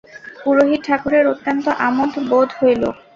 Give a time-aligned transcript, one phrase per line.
[0.39, 2.83] পুরোহিত ঠাকুরের অত্যন্ত আমোদ বোধ হইল।